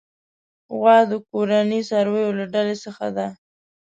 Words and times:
غوا 0.77 0.97
د 1.09 1.11
کورني 1.29 1.81
څارويو 1.89 2.35
له 2.39 2.45
ډلې 2.53 2.75
څخه 2.85 3.05
ده. 3.17 3.27